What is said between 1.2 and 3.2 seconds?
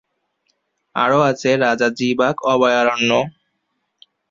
আছে রাজা জি বাঘ অভয়ারণ্য।